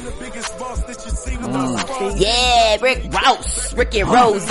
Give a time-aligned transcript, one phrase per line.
[0.00, 2.20] Mm.
[2.20, 4.48] Yeah, Rick Ross, Ricky Rose,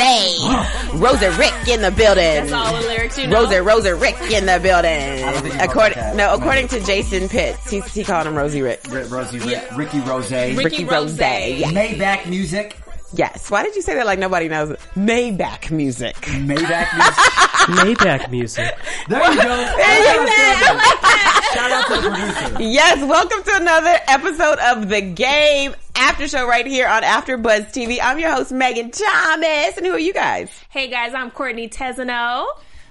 [0.93, 2.23] Rosa Rick in the building.
[2.23, 3.43] That's all the lyrics you know.
[3.43, 5.19] Rosa Rosa Rick in the building.
[5.21, 8.81] don't think you According no, according to Jason Pitts, he he called him Rosie Rick.
[8.91, 11.19] R- Rosie, Rick, Ricky Rose, Ricky Ricky Rose, Rose.
[11.19, 11.71] yeah.
[11.71, 12.75] Maybach music,
[13.13, 13.49] Yes.
[13.49, 14.69] Why did you say that like nobody knows?
[14.71, 14.79] it?
[14.95, 16.15] Maybach music.
[16.17, 17.15] Maybach music.
[17.97, 18.75] Maybach music.
[19.07, 21.35] There you go.
[21.53, 22.57] Shout out to the producer.
[22.63, 27.97] Yes, welcome to another episode of the game after show right here on AfterBuzz TV.
[28.01, 30.49] I'm your host Megan Thomas, and who are you guys?
[30.69, 32.45] Hey guys, I'm Courtney Tezeno.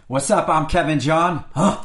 [0.08, 0.48] What's up?
[0.48, 1.44] I'm Kevin John.
[1.54, 1.82] Huh?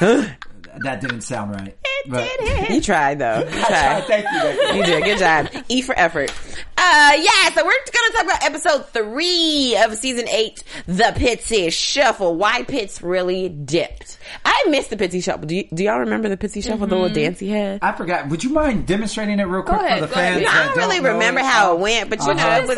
[0.00, 1.76] that didn't sound right.
[2.06, 2.28] But-
[2.70, 3.40] You tried though.
[3.40, 4.04] You I tried.
[4.04, 4.40] Thank you.
[4.40, 4.78] Thank you.
[4.78, 5.04] You did.
[5.04, 5.64] Good job.
[5.68, 6.32] E for effort.
[6.80, 12.36] Uh, yeah, so we're gonna talk about episode three of season eight, The Pitsy Shuffle.
[12.36, 14.16] Why Pitts really dipped.
[14.44, 15.46] I missed the Pitsy Shuffle.
[15.48, 17.80] Do, y- do y'all remember the Pitsy Shuffle, the little dance he had?
[17.82, 18.28] I forgot.
[18.28, 20.38] Would you mind demonstrating it real quick ahead, for the fans?
[20.40, 21.46] You know, I that don't really know remember it?
[21.46, 22.60] how it went, but you know, Uh-huh.
[22.62, 22.68] it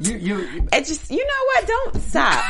[0.00, 1.66] was, You, you, it just, you know what?
[1.68, 2.44] Don't stop.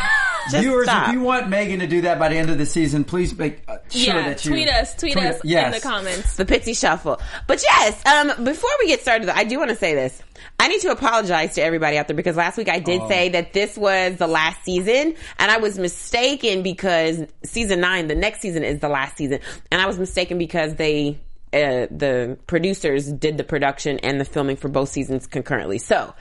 [0.50, 1.08] Just viewers, stop.
[1.08, 3.62] if you want Megan to do that by the end of the season, please make
[3.68, 5.66] uh, sure yeah, that you tweet us, tweet, us yes.
[5.66, 6.36] in the comments.
[6.36, 7.20] the Pitsy Shuffle.
[7.46, 10.22] But yes, um, before we get started, though, I do want to say this.
[10.61, 13.08] I need to apologize to everybody out there because last week I did Oh.
[13.08, 18.14] say that this was the last season, and I was mistaken because season nine, the
[18.14, 19.40] next season, is the last season,
[19.70, 21.18] and I was mistaken because they.
[21.52, 25.78] Uh, the producers did the production and the filming for both seasons concurrently.
[25.78, 26.12] So,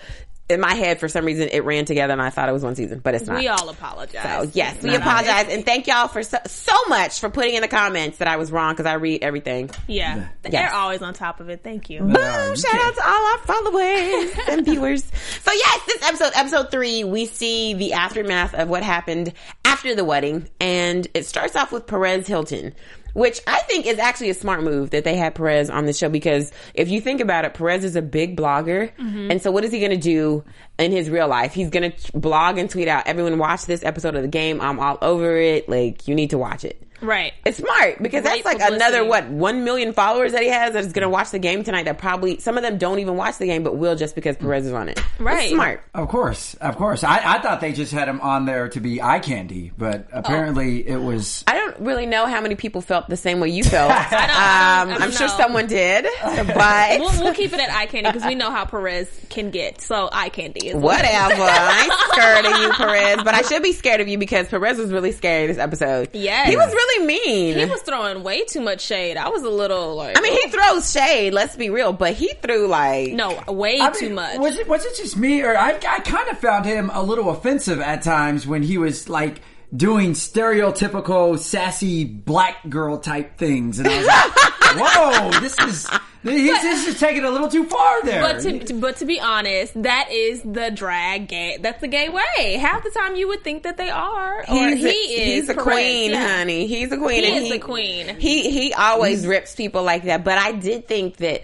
[0.50, 2.76] in my head, for some reason, it ran together, and I thought it was one
[2.76, 3.40] season, but it's not.
[3.40, 4.24] We all apologize.
[4.24, 7.56] So yes, we No, no, apologize and thank y'all for so, so much for putting
[7.56, 9.70] in the comments that I was wrong because I read everything.
[9.88, 10.52] yeah, Yes.
[10.52, 11.64] they're always on top of it.
[11.64, 12.00] Thank you.
[12.02, 12.10] Boom!
[12.10, 15.04] you Shout out to all our followers and viewers.
[15.44, 19.34] So yes, this episode, episode three, we see the aftermath of what happened
[19.64, 22.74] after the wedding, and it starts off with Perez Hilton.
[23.14, 26.10] Which I think is actually a smart move that they had Perez on the show
[26.10, 28.92] because if you think about it, Perez is a big blogger.
[28.98, 29.32] Mm-hmm.
[29.32, 30.44] And so what is he going to do
[30.80, 31.54] in his real life?
[31.54, 34.60] He's going to blog and tweet out, everyone watch this episode of the game.
[34.62, 35.70] I'm all over it.
[35.70, 36.82] Like, you need to watch it.
[37.04, 37.34] Right.
[37.46, 38.76] It's smart because Great that's like publicity.
[38.76, 41.64] another what one million followers that he has that is going to watch the game
[41.64, 41.84] tonight.
[41.84, 44.66] That probably some of them don't even watch the game, but will just because Perez
[44.66, 45.00] is on it.
[45.20, 45.44] Right.
[45.46, 45.84] It's smart.
[45.94, 47.04] Of course, of course.
[47.04, 50.88] I, I thought they just had him on there to be eye candy, but apparently
[50.88, 51.44] it was.
[51.48, 53.92] I don't really know how many people felt the same way you felt.
[53.94, 57.70] I don't- I um, don't I'm sure someone did, but We'll, we'll keep it at
[57.70, 59.82] eye candy because we know how Perez can get.
[59.82, 61.42] So eye candy is whatever.
[61.42, 64.78] I ain't scared of you, Perez, but I should be scared of you because Perez
[64.78, 66.10] was really scary this episode.
[66.14, 66.48] Yes.
[66.50, 67.58] he was really mean.
[67.58, 69.18] He was throwing way too much shade.
[69.18, 70.50] I was a little like, I mean, he oh.
[70.50, 71.34] throws shade.
[71.34, 74.40] Let's be real, but he threw like no, way I too mean, much.
[74.40, 77.30] Was it was it just me, or I I kind of found him a little
[77.30, 79.42] offensive at times when he was like
[79.76, 84.76] doing stereotypical sassy black girl type things, and I was like,
[85.34, 85.90] "Whoa, this is
[86.24, 89.06] he's, this is taking it a little too far there." But to, to- but to
[89.06, 91.58] be honest, that is the drag gay.
[91.62, 92.54] That's the gay way.
[92.58, 95.48] Half the time, you would think that they are, or He's he a, is.
[95.48, 96.38] he's a Perez, queen, yeah.
[96.38, 96.68] honey.
[96.68, 97.24] He's a queen.
[97.24, 98.16] He and is the queen.
[98.20, 100.24] He he always rips people like that.
[100.24, 101.44] But I did think that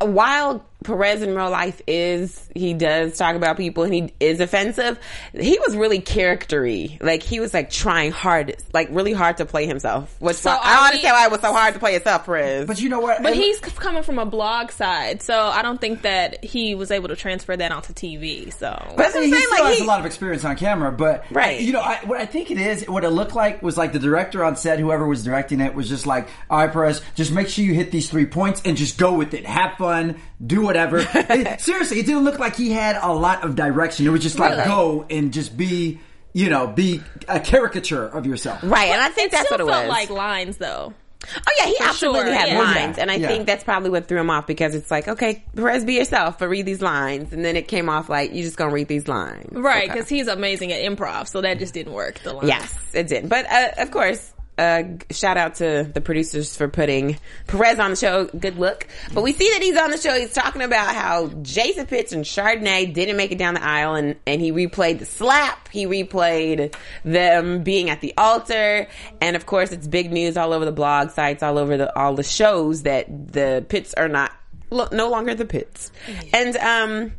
[0.00, 4.98] while Perez in real life is he does talk about people and he is offensive,
[5.34, 6.96] he was really charactery.
[7.02, 10.14] Like he was like trying hard, like really hard to play himself.
[10.20, 12.66] Which So I don't we- understand why it was so hard to play yourself, Perez.
[12.66, 13.22] but you know what?
[13.22, 16.90] But And- he's coming from a blog side, so I don't think that he was
[16.90, 18.50] able to transfer that onto TV.
[18.52, 20.44] So But that's what he I'm saying, still like has he- a lot of experience
[20.44, 21.60] on camera, but Right.
[21.60, 23.98] You know, I, what I think it is, what it looked like was like the
[23.98, 27.48] director on set, whoever was directing it, was just like, "All right, Perez, just make
[27.48, 29.44] sure you hit these three points and just go with it.
[29.46, 30.75] Have fun, do whatever."
[31.14, 34.06] It- seriously, it didn't look like he had a lot of direction.
[34.06, 34.64] It was just like Really?
[34.64, 36.00] go and just be,
[36.32, 38.60] you know, be a caricature of yourself.
[38.62, 39.88] right, and I think that's what it felt was.
[39.88, 40.92] like lines though.
[41.34, 42.58] Oh yeah, he absolutely sure, had yeah.
[42.60, 43.26] lines, and I yeah.
[43.26, 46.48] think that's probably what threw him off because it's like, okay, Perez, be yourself, but
[46.48, 49.48] read these lines, and then it came off like you're just gonna read these lines,
[49.52, 49.92] Right, Okay.
[49.92, 52.20] because he's amazing at improv, so that just didn't work.
[52.20, 52.46] The line.
[52.46, 53.28] yes, it did.
[53.28, 57.96] But uh, of course, uh, shout out to the producers for putting Perez on the
[57.96, 58.24] show.
[58.26, 58.86] Good look.
[59.12, 60.18] But we see that he's on the show.
[60.18, 64.16] He's talking about how Jason Pitts and Chardonnay didn't make it down the aisle and,
[64.26, 65.68] and he replayed the slap.
[65.68, 66.74] He replayed
[67.04, 68.88] them being at the altar.
[69.20, 72.14] And of course, it's big news all over the blog sites, all over the, all
[72.14, 74.32] the shows that the Pitts are not,
[74.70, 75.92] lo- no longer the Pitts.
[76.32, 77.12] And, um,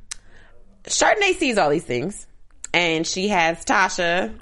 [0.86, 2.25] Chardonnay sees all these things
[2.74, 4.39] and she has Tasha,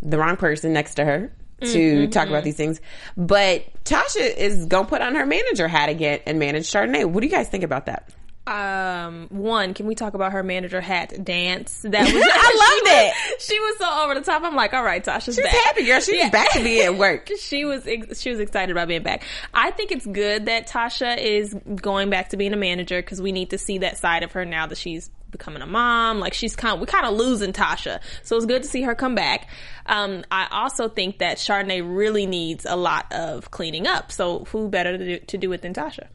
[0.00, 1.30] the wrong person next to her
[1.66, 2.80] to talk about these things.
[3.16, 7.04] But Tasha is going to put on her manager hat again and manage Chardonnay.
[7.06, 8.10] What do you guys think about that?
[8.44, 11.82] Um, one, can we talk about her manager hat dance?
[11.88, 12.16] That was I
[12.82, 13.14] loved it.
[13.36, 14.42] Was, she was so over the top.
[14.42, 15.52] I'm like, all right, Tasha's She's back.
[15.54, 16.00] happy, girl.
[16.00, 16.28] She's Yeah.
[16.30, 17.28] back to be at work.
[17.40, 19.22] she was ex- she was excited about being back.
[19.54, 23.30] I think it's good that Tasha is going back to being a manager because we
[23.30, 26.20] need to see that side of her now that she's becoming a mom.
[26.20, 28.94] Like she's kind, of, we kind of losing Tasha, so it's good to see her
[28.94, 29.48] come back.
[29.86, 34.12] Um, I also think that Chardonnay really needs a lot of cleaning up.
[34.12, 36.06] So who better to do, to do it than Tasha?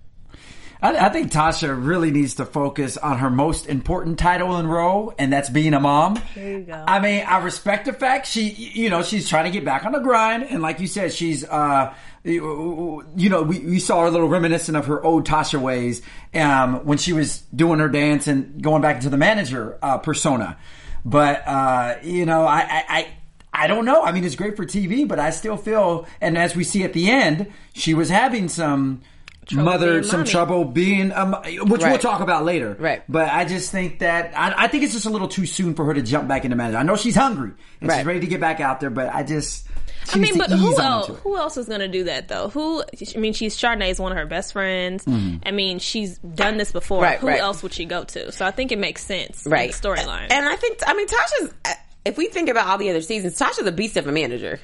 [0.82, 5.14] I, I think Tasha really needs to focus on her most important title and role,
[5.18, 6.22] and that's being a mom.
[6.36, 6.86] There you go.
[6.88, 9.92] I mean, I respect the fact she, you know, she's trying to get back on
[9.92, 11.96] the grind, and like you said, she's, uh,
[12.32, 16.02] you know, we, we saw her a little reminiscent of her old Tasha ways
[16.34, 20.58] um, when she was doing her dance and going back into the manager uh, persona.
[21.06, 23.08] But uh, you know, I, I
[23.54, 24.04] I don't know.
[24.04, 26.94] I mean, it's great for TV, but I still feel, and as we see at
[26.94, 29.02] the end, she was having some
[29.54, 30.30] mother, being some mommy.
[30.30, 32.76] trouble being, um, which we'll talk about later.
[32.80, 33.04] Right.
[33.08, 35.86] But I just think that I, I think it's just a little too soon for
[35.86, 36.78] her to jump back into manager.
[36.78, 37.52] I know she's hungry
[37.82, 37.98] and Right.
[37.98, 39.66] she's ready to get back out there, but I just.
[40.12, 41.08] She I mean, but who else?
[41.24, 42.48] Who else is going to do that though?
[42.50, 42.82] Who?
[42.82, 45.04] I mean, she's Chardonnay is one of her best friends.
[45.04, 45.40] Mm-hmm.
[45.46, 47.02] I mean, she's done this before.
[47.02, 47.42] Right, who right.
[47.42, 48.32] else would she go to?
[48.32, 49.46] So I think it makes sense.
[49.46, 49.72] Right.
[49.72, 50.28] storyline.
[50.32, 51.74] And I think, I mean, Tasha's, uh,
[52.06, 54.62] if we think about all the other seasons, Tasha's a beast of a manager.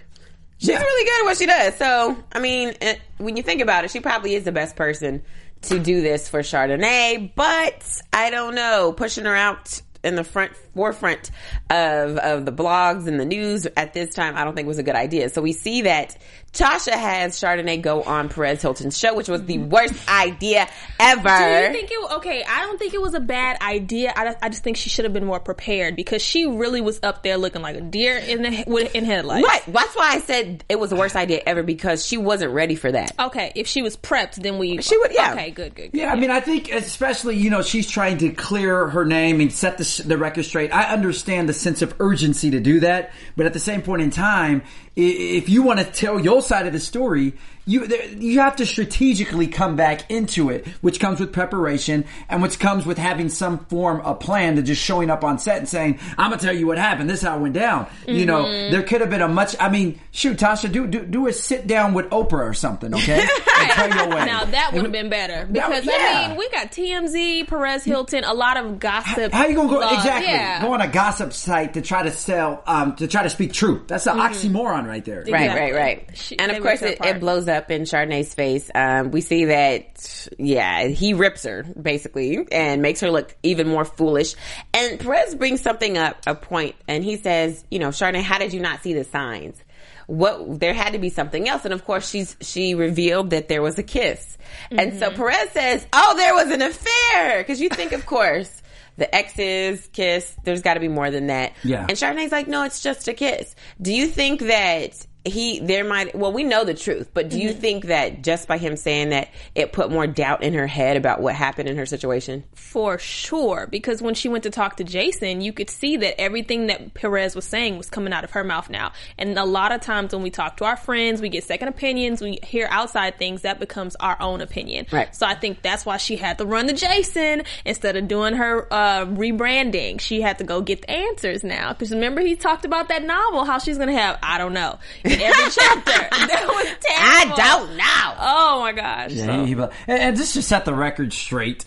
[0.63, 0.79] She's Yeah.
[0.81, 1.75] really good at what she does.
[1.75, 5.21] So, I mean, it, when you think about it, she probably is the best person
[5.63, 7.83] to do this for Chardonnay, but
[8.13, 11.31] I don't know, pushing her out in the front forefront
[11.69, 14.83] of of the blogs and the news at this time, I don't think was a
[14.83, 15.27] good idea.
[15.29, 16.17] So we see that
[16.53, 20.69] Tasha has Chardonnay go on Perez Hilton's show, which was the worst idea
[20.99, 21.23] ever.
[21.23, 22.11] Do you think it?
[22.13, 24.13] Okay, I don't think it was a bad idea.
[24.15, 27.23] I, I just think she should have been more prepared because she really was up
[27.23, 29.47] there looking like a deer in the with- in headlights.
[29.47, 29.63] Right.
[29.67, 32.91] That's why I said it was the worst idea ever because she wasn't ready for
[32.91, 33.13] that.
[33.19, 34.79] Okay, if she was prepped, then we.
[34.81, 35.33] She would- yeah.
[35.33, 35.91] Okay, good, good.
[35.91, 35.97] good.
[35.99, 39.51] Yeah, I mean, I think especially you know she's trying to clear her name and
[39.51, 40.71] set the, the record straight.
[40.71, 44.11] I understand the sense of urgency to do that, but at the same point in
[44.11, 44.61] time,
[44.95, 47.33] if you want to tell your side of the story,
[47.65, 47.85] you
[48.19, 52.85] you have to strategically come back into it, which comes with preparation and which comes
[52.85, 56.29] with having some form of plan to just showing up on set and saying, "I'm
[56.31, 57.09] gonna tell you what happened.
[57.09, 59.55] This is how it went down." You know, there could have been a much.
[59.59, 63.25] I mean, shoot, Tasha, do do, do a sit down with Oprah or something, okay?
[63.69, 64.25] tell your way.
[64.25, 65.93] Now that would have been better because yeah.
[66.25, 69.31] I mean we got TMZ, Perez Hilton, a lot of gossip.
[69.31, 70.61] How you gonna go blog- exactly Yeah.
[70.61, 73.87] go on a gossip site to try to sell um to try to speak truth?
[73.87, 75.19] That's an oxymoron right there.
[75.29, 75.61] Right, Exactly.
[75.61, 76.09] right, right.
[76.13, 78.69] She- and of course, it, it blows up in Chardonnay's face.
[78.73, 83.85] Um, we see that, yeah, he rips her basically and makes her look even more
[83.85, 84.35] foolish.
[84.73, 88.53] And Perez brings something up, a point, and he says, you know, Chardonnay, how did
[88.53, 89.61] you not see the signs?
[90.07, 93.61] What there had to be something else, and of course, she's she revealed that there
[93.61, 94.37] was a kiss,
[94.69, 98.61] and so Perez says, "Oh, there was an affair," because you think, of course.
[98.95, 100.35] The exes kiss.
[100.43, 101.53] There's got to be more than that.
[101.63, 101.87] Yeah.
[101.89, 103.55] And Chardonnay's like, no, it's just a kiss.
[103.81, 107.53] Do you think that he there might well we know the truth, but do you
[107.53, 111.21] think that just by him saying that it put more doubt in her head about
[111.21, 112.43] what happened in her situation?
[112.73, 116.65] for sure because when she went to talk to Jason, you could see that everything
[116.67, 118.93] that Perez was saying was coming out of her mouth now.
[119.15, 122.19] And a lot of times when we talk to our friends, we get second opinions,
[122.19, 124.87] we hear outside things, that becomes our own opinion.
[124.91, 125.15] Right.
[125.15, 128.67] So I think that's why she had to run to Jason instead of doing her
[128.73, 129.99] uh, rebranding.
[129.99, 131.73] She had to go get the answers now.
[131.73, 134.79] Because remember, he talked about that novel, how she's to have, I don't know,
[135.13, 135.91] in every chapter.
[135.91, 137.33] that was terrible.
[137.35, 138.15] I don't know.
[138.19, 139.11] Oh my gosh.
[139.11, 141.65] Yeah, So- he- he- and, and just to set the record straight,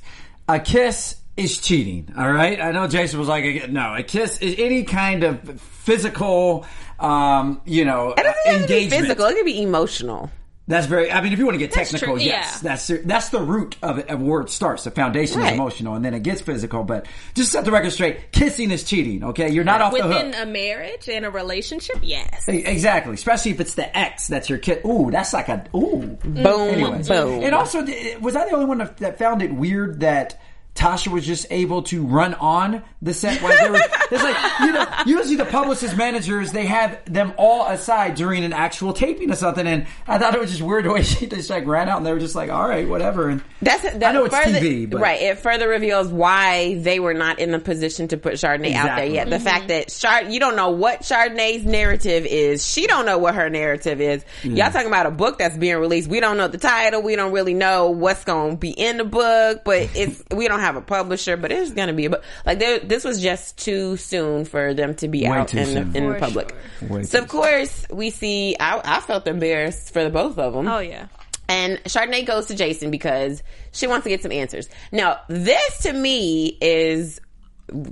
[0.49, 2.12] a kiss is cheating.
[2.17, 6.65] All right, I know Jason was like, no, a kiss is any kind of physical,
[6.99, 9.03] um, you know, It doesn't have to be engagement.
[9.03, 9.26] physical.
[9.26, 10.31] It could be emotional.
[10.69, 11.13] That's very.
[11.13, 12.71] I mean, if you want to get That's technical, true, yes, yeah.
[12.71, 14.83] that's that's the root of it, of where it starts.
[14.83, 15.53] The foundation Right.
[15.53, 16.83] is emotional, and then it gets physical.
[16.83, 18.33] But just set the record straight.
[18.33, 19.23] Kissing is cheating.
[19.23, 20.43] Okay, you're not off the Within hook.
[20.43, 22.49] a marriage and a relationship, yes.
[22.49, 24.85] Exactly, especially if it's the ex that's your kid.
[24.85, 26.19] Ooh, that's like a ooh.
[26.25, 27.45] Boom, Anyways, boom.
[27.45, 27.83] and also,
[28.21, 30.41] was I the only one that that found it weird that
[30.76, 33.42] Tasha was just able to run on the set.
[33.42, 33.80] While they were,
[34.11, 38.52] it's like you know, usually the publicist managers they have them all aside during an
[38.52, 41.50] actual taping or something, and I thought it was just weird the way she just
[41.50, 43.28] like ran out and they were just like, all right, whatever.
[43.28, 45.21] And That's that I know it's further, TV, but right.
[45.21, 49.06] It further reveals why they were not in the position to put Chardonnay out there
[49.06, 49.14] Exactly.
[49.14, 49.30] yet.
[49.30, 52.66] The fact that Chard, you don't know what Chardonnay's narrative is.
[52.66, 54.25] She don't know what her narrative is.
[54.42, 56.09] Y'all talking about a book that's being released.
[56.09, 57.02] We don't know the title.
[57.02, 60.61] We don't really know what's going to be in the book, but it's we don't
[60.61, 61.37] have a publisher.
[61.37, 62.25] But it's going to be a book.
[62.45, 66.13] Like this was just too soon for them to be Way out in the, in
[66.13, 66.57] the public.
[66.83, 68.57] Way So of course we see.
[68.59, 70.67] I, I felt embarrassed for the both of them.
[70.67, 71.07] Oh yeah.
[71.49, 74.69] And Chardonnay goes to Jason because she wants to get some answers.
[74.91, 77.21] Now, this to me is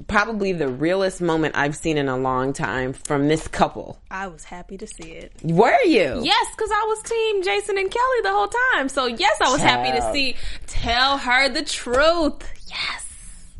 [0.07, 4.01] probably the realest moment I've seen in a long time from this couple.
[4.11, 5.33] I was happy to see it.
[5.43, 6.21] Were you?
[6.23, 8.89] Yes, because I was team Jason and Kelly the whole time.
[8.89, 10.37] So yes, I was happy to see.
[10.67, 12.43] Tell her the truth.
[12.75, 13.01] Yes.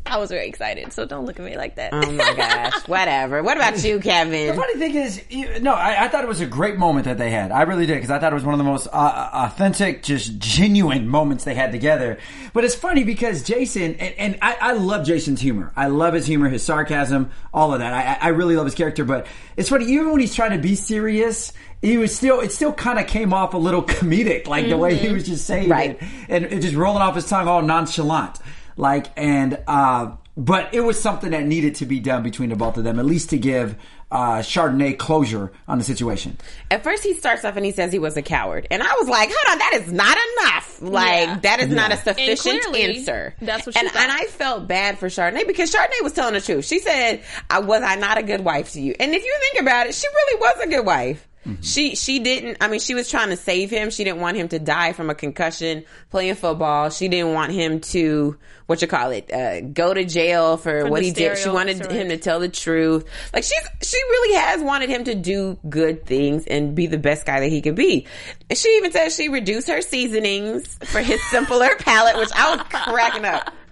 [0.07, 0.93] I was very excited.
[0.93, 1.91] So don't look at me like that.
[1.91, 2.87] Oh my gosh.
[2.87, 3.41] Whatever.
[3.41, 4.49] What about you, Kevin?
[4.49, 7.17] The funny thing is, you, no, I, I thought it was a great moment that
[7.17, 7.51] they had.
[7.51, 10.37] I really did because I thought it was one of the most uh, authentic, just
[10.37, 12.19] genuine moments they had together.
[12.53, 15.71] But it's funny because Jason and, and I, I love Jason's humor.
[15.75, 17.91] I love his humor, his sarcasm, all of that.
[18.21, 19.05] I, I really love his character.
[19.05, 19.25] But
[19.57, 21.51] it's funny, even when he's trying to be serious.
[21.81, 24.95] He was still, it still kind of came off a little comedic, like the way
[24.95, 25.97] he was just saying Right.
[26.01, 28.39] it, and it just rolling off his tongue all nonchalant.
[28.77, 32.77] Like, and, uh, but it was something that needed to be done between the both
[32.77, 33.75] of them, at least to give
[34.11, 36.37] uh, Chardonnay closure on the situation.
[36.69, 38.67] At first, he starts off and he says he was a coward.
[38.69, 40.81] And I was like, hold on, that is not enough.
[40.81, 41.39] Like, Yeah.
[41.39, 43.33] that is not a sufficient clearly, answer.
[43.41, 44.01] that's what she and, thought.
[44.03, 46.65] and I felt bad for Chardonnay because Chardonnay was telling the truth.
[46.65, 48.93] She said, I, was I not a good wife to you?
[48.99, 51.27] And if you think about it, she really was a good wife.
[51.61, 52.57] She she didn't.
[52.61, 53.91] I mean, she was trying to save him.
[53.91, 56.89] She didn't want him to die from a concussion playing football.
[56.89, 60.89] She didn't want him to what you call it, uh, go to jail for, For
[60.89, 61.37] what he did.
[61.37, 61.91] She wanted steroids.
[61.91, 63.05] him to tell the truth.
[63.31, 67.27] Like she's she really has wanted him to do good things and be the best
[67.27, 68.07] guy that he could be.
[68.49, 72.65] And she even says she reduced her seasonings for his simpler palate, which I was
[72.69, 73.53] cracking up.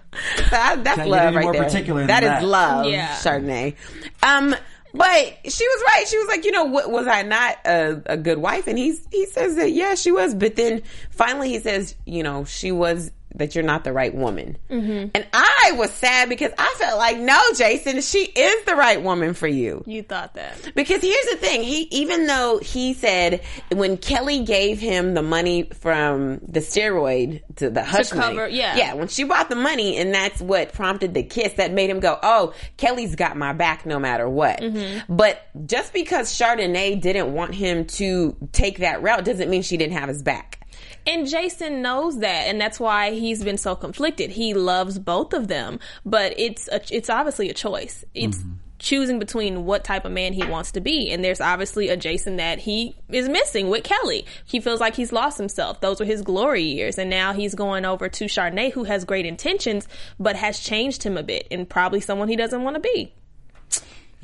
[0.48, 1.64] So I, that's Can't love right more there.
[1.64, 3.08] particular than that is love, Yeah.
[3.16, 3.74] Chardonnay.
[4.22, 4.54] Um,
[4.94, 6.06] but she was right.
[6.08, 8.68] She was like, you know, what was I not a, a good wife?
[8.68, 10.34] And he's he says that yeah, she was.
[10.34, 14.56] But then finally he says, you know, she was that you're not the right woman.
[14.70, 15.10] Mm-hmm.
[15.14, 19.34] And I was sad because I felt like no, Jason, she is the right woman
[19.34, 19.82] for you.
[19.86, 20.72] You thought that.
[20.74, 25.64] Because here's the thing, he even though he said when Kelly gave him the money
[25.80, 28.76] from the steroid to the hush money, cover- yeah.
[28.76, 32.00] yeah, when she brought the money and that's what prompted the kiss that made him
[32.00, 34.60] go, oh, Kelly's got my back no matter what.
[34.60, 35.14] Mm-hmm.
[35.14, 39.94] But just because Chardonnay didn't want him to take that route doesn't mean she didn't
[39.94, 40.60] have his back.
[41.06, 44.30] And Jason knows that, and that's why he's been so conflicted.
[44.30, 48.04] He loves both of them, but it's a, it's obviously a choice.
[48.14, 48.52] It's mm-hmm.
[48.78, 52.36] choosing between what type of man he wants to be, and there's obviously a Jason
[52.36, 54.24] that he is missing with Kelly.
[54.46, 55.82] He feels like he's lost himself.
[55.82, 59.26] Those were his glory years, and now he's going over to Charnay, who has great
[59.26, 59.86] intentions,
[60.18, 63.12] but has changed him a bit, and probably someone he doesn't want to be.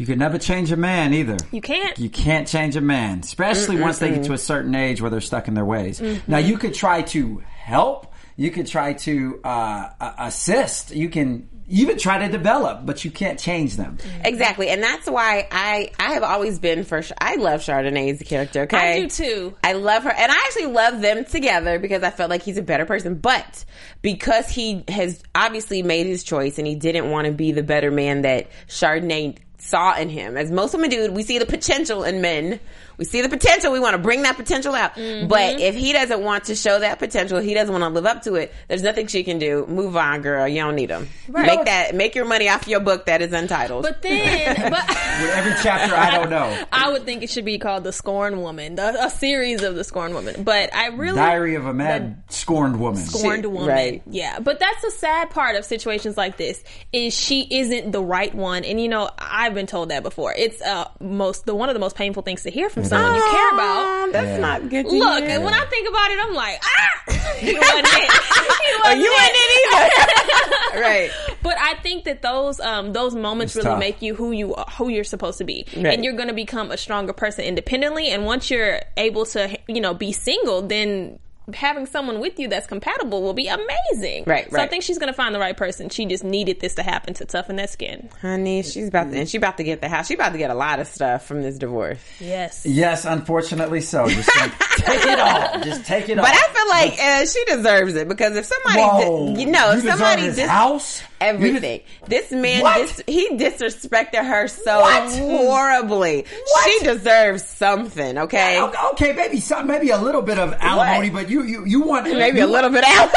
[0.01, 1.37] You can never change a man either.
[1.53, 1.99] You can't.
[1.99, 5.21] You can't change a man, especially once they get to a certain age where they're
[5.21, 6.01] stuck in their ways.
[6.27, 8.07] Now, you could try to help.
[8.35, 10.97] You could try to uh, uh, assist.
[10.97, 13.99] You can even try to develop, but you can't change them.
[14.25, 17.03] Exactly, and that's why I I have always been for.
[17.21, 18.63] I love Chardonnay's character.
[18.63, 19.57] Okay, I do too.
[19.63, 22.63] I love her, and I actually love them together because I felt like he's a
[22.63, 23.17] better person.
[23.17, 23.67] But
[24.01, 27.91] because he has obviously made his choice and he didn't want to be the better
[27.91, 29.37] man that Chardonnay
[29.71, 32.59] saw in him, as most of women do, we see the potential in men.
[33.01, 33.73] We see the potential.
[33.73, 34.95] We want to bring that potential out.
[34.95, 38.25] But if he doesn't want to show that potential, he doesn't want to live up
[38.25, 38.53] to it.
[38.69, 39.65] There's nothing she can do.
[39.67, 40.47] Move on, girl.
[40.47, 41.09] You don't need him.
[41.27, 41.95] Make that.
[41.95, 43.85] Make your money off your book that is untitled.
[43.85, 44.87] But then, but.
[45.21, 46.65] With every chapter, I don't know.
[46.73, 49.85] I would think it should be called the Scorn Woman, the, a series of the
[49.85, 50.45] Scorn Woman.
[50.45, 53.01] But I really Diary of a Mad Scorned Woman.
[53.01, 53.67] scorned woman.
[53.67, 54.03] right.
[54.11, 58.35] Yeah, but that's the sad part of situations like this is she isn't the right
[58.35, 60.35] one, and you know I've been told that before.
[60.37, 63.23] It's uh most the one of the most painful things to hear from someone you
[63.31, 63.87] care about.
[63.87, 64.39] Oh, That's Yeah.
[64.39, 64.87] not good.
[64.87, 65.31] To Look, hear.
[65.31, 68.11] and when I think about it, I'm like, ah, he wasn't it.
[68.61, 69.17] He Oh, wasn't you it.
[69.17, 70.81] wasn't it either.
[70.83, 71.11] right.
[71.43, 73.81] But I think that those um, those moments It's really tough.
[73.81, 75.87] make you who you are, who you're supposed to be, Right.
[75.95, 78.11] and you're going to become a stronger person independently.
[78.11, 81.19] And once you're able to, you know, be single, then
[81.55, 84.25] having someone with you that's compatible will be amazing.
[84.27, 85.89] Right, So I think she's going to find the right person.
[85.89, 88.09] She just needed this to happen to toughen that skin.
[88.21, 90.07] Honey, she's about to, and she about to get the house.
[90.09, 91.99] She about to get a lot of stuff from this divorce.
[92.21, 92.65] Yes.
[92.67, 94.09] Yes, unfortunately so.
[94.09, 95.61] Just like, take it all.
[95.63, 96.25] Just take it all.
[96.31, 99.27] But I feel like uh, she deserves it because if somebody, Whoa.
[99.35, 101.03] did, you know, You if somebody his dis- house?
[101.21, 101.81] everything.
[102.07, 102.79] This man, What?
[102.79, 105.13] dis- he disrespected her so What?
[105.19, 106.25] horribly.
[106.53, 106.71] What?
[106.71, 108.61] She deserves something, okay?
[108.61, 112.07] Okay, okay, maybe some, maybe a little bit of alimony, but you, you, you want
[112.07, 113.11] Maybe you a little bit out.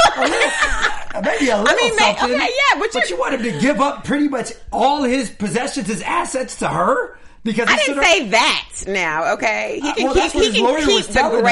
[1.23, 2.35] maybe a little mean, may- something.
[2.35, 5.87] okay, yeah, but you're- you want him to give up pretty much all his possessions,
[5.87, 9.79] his assets to her because I didn't say that now, okay?
[9.81, 11.43] He Uh, can well, keep he can keep the telling him.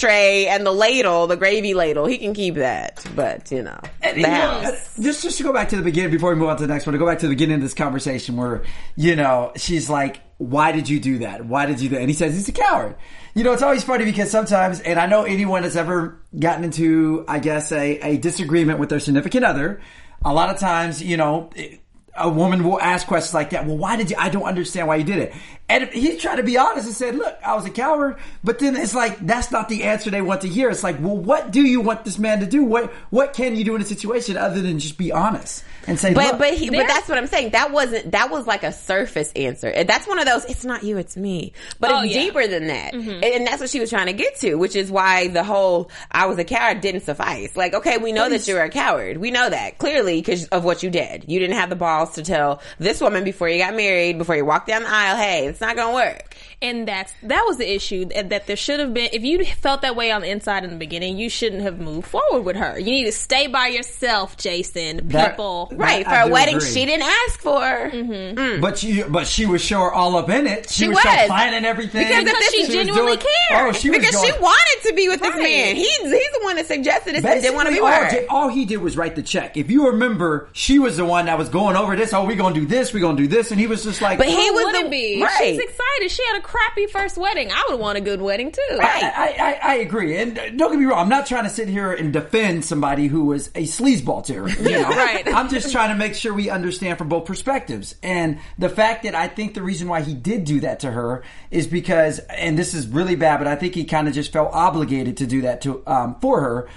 [0.00, 2.06] Gravy tray and the ladle, the gravy ladle.
[2.06, 3.04] He can keep that.
[3.14, 4.94] But, you know, And, the you house.
[5.00, 6.86] just just to go back to the beginning before we move on to the next
[6.86, 8.62] one, to go back to the beginning of this conversation where
[8.96, 11.46] you know she's like, "Why did you do that?
[11.46, 12.00] Why did you do?" that?
[12.02, 12.94] And he says he's a coward.
[13.34, 17.24] You know, it's always funny because sometimes, and I know anyone that's ever gotten into,
[17.28, 19.80] I guess, a, a disagreement with their significant other,
[20.24, 21.50] a lot of times, you know.
[21.54, 21.80] it-
[22.18, 23.66] a woman will ask questions like that.
[23.66, 24.16] Well, why did you?
[24.18, 25.34] I don't understand why you did it.
[25.68, 28.76] And he tried to be honest and said, "Look, I was a coward." But then
[28.76, 30.70] it's like that's not the answer they want to hear.
[30.70, 32.64] It's like, well, what do you want this man to do?
[32.64, 36.14] What what can you do in a situation other than just be honest and say,
[36.14, 37.50] But "Look, but he, but that's what I'm saying.
[37.50, 39.72] That wasn't that was like a surface answer.
[39.84, 40.44] That's one of those.
[40.44, 41.52] It's not you, it's me.
[41.80, 42.22] But Oh, it's yeah.
[42.22, 43.10] deeper than that, mm-hmm.
[43.10, 44.54] and, and that's what she was trying to get to.
[44.54, 47.56] Which is why the whole "I was a coward" didn't suffice.
[47.56, 49.16] Like, okay, we know that you're a coward.
[49.16, 51.24] We know that clearly because of what you did.
[51.26, 54.44] You didn't have the balls to tell this woman before you got married, before you
[54.44, 58.06] walked down the aisle, "Hey, it's not gonna work." And that's that was the issue
[58.06, 59.10] that, that there should have been.
[59.12, 62.08] If you felt that way on the inside in the beginning, you shouldn't have moved
[62.08, 62.78] forward with her.
[62.78, 65.08] You need to stay by yourself, Jason.
[65.08, 66.68] That- People, Right for I a do wedding agree.
[66.70, 67.60] she didn't ask for.
[67.60, 68.38] Mm-hmm.
[68.38, 68.60] Mm.
[68.62, 70.70] But she, but she was sure all up in it.
[70.70, 71.26] She, She was, sure was.
[71.26, 73.68] planning everything Because if she was genuinely doing- cared.
[73.68, 75.76] Oh, she Because going, she wanted to be with this man.
[75.76, 78.04] He's he's the one that suggested this and didn't want to be Basically, with all,
[78.04, 78.10] her.
[78.10, 79.58] J- all he did was write the check.
[79.58, 82.14] If you remember, she was the one that was going over this.
[82.14, 82.94] Oh, we gonna do this.
[82.94, 84.90] We gonna do this, and he was just like, But he Who was wouldn't the-
[84.90, 85.22] be.
[85.22, 85.36] right.
[85.38, 86.10] She's excited.
[86.10, 87.50] She had a crappy first wedding.
[87.50, 88.76] I would want a good wedding too.
[88.78, 89.02] Right.
[89.02, 91.00] I, I, I agree, and uh, don't get me wrong.
[91.00, 94.48] I'm not trying to sit here and defend somebody who was a sleazeball to her.
[94.48, 94.88] You know?
[94.88, 95.26] Right.
[95.26, 97.96] I'm just trying to make sure we understand from both perspectives.
[98.00, 101.24] And the fact that I think the reason why he did do that to her
[101.50, 104.52] is because, and this is really bad, but I think he kind of just felt
[104.52, 106.68] obligated to do that to um, for her.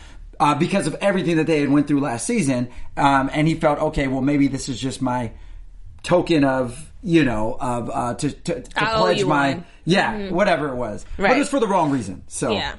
[0.42, 3.78] Uh, because of everything that they had went through last season, um, and he felt
[3.78, 4.08] okay.
[4.08, 5.34] Well, maybe this is just my
[6.04, 9.66] token of you know of uh, to to, to I owe pledge my one.
[9.86, 11.36] yeah whatever it was, but Right.
[11.38, 12.24] it was for the wrong reason.
[12.28, 12.74] So Yeah.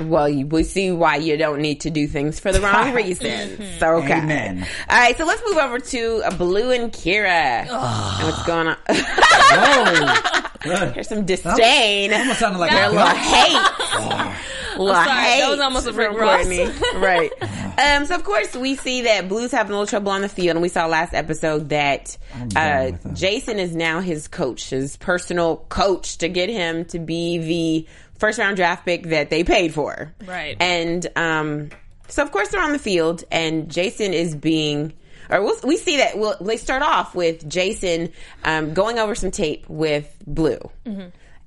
[0.00, 3.58] Well, you- we see why you don't need to do things for the wrong reasons.
[3.80, 4.18] So, okay.
[4.18, 4.64] Amen.
[4.88, 7.66] All right, so let's move over to uh, Blue and Kira.
[7.66, 8.76] And what's going on?
[8.88, 10.90] Whoa.
[10.94, 12.14] There's some disdain.
[12.14, 13.16] Almost sounded like a a little bitch.
[13.16, 14.78] hate.
[14.78, 16.46] little sorry, hate that was almost a Rick Ross.
[16.46, 16.70] Courtney.
[16.98, 17.32] right.
[17.78, 20.56] Um, so of course we see that Blue's having a little trouble on the field,
[20.56, 22.16] and we saw last episode that
[22.56, 22.92] uh.
[23.12, 28.38] Jason is now his coach, his personal coach, to get him to be the first
[28.38, 30.14] round draft pick that they paid for.
[30.26, 30.56] Right.
[30.60, 31.70] And um,
[32.08, 34.92] so of course they're on the field, and Jason is being.
[35.28, 38.10] Or we'll, we see that we'll, they start off with Jason
[38.42, 40.58] um, going over some tape with Blue.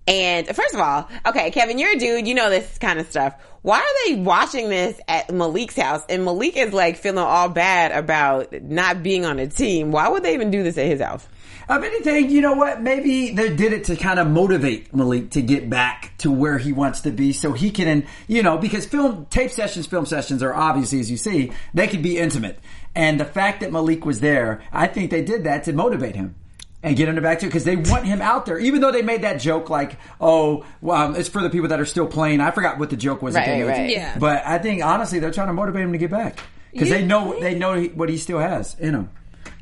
[0.07, 2.27] And first of all, okay, Kevin, you're a dude.
[2.27, 3.35] You know this kind of stuff.
[3.63, 6.03] Why are they watching this at Malik's house?
[6.09, 9.91] And Malik is like feeling all bad about not being on a team.
[9.91, 11.25] Why would they even do this at his house?
[11.69, 12.81] If anything, you know what?
[12.81, 16.73] Maybe they did it to kind of motivate Malik to get back to where he
[16.73, 20.53] wants to be, so he can, you know, because film tape sessions, film sessions are
[20.53, 22.59] obviously, as you see, they can be intimate.
[22.93, 26.35] And the fact that Malik was there, I think they did that to motivate him.
[26.85, 28.59] And get him to back to because they want him out there.
[28.59, 31.79] Even though they made that joke like, "Oh, well, um, it's for the people that
[31.79, 33.35] are still playing." I forgot what the joke was.
[33.35, 33.89] Right, right, right.
[33.89, 34.17] Yeah.
[34.19, 36.39] But I think honestly, they're trying to motivate him to get back
[36.73, 39.09] because they know they know what he still has in him.